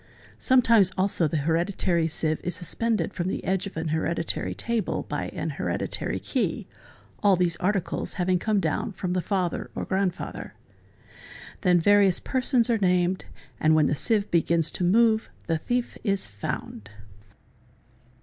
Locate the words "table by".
4.55-5.27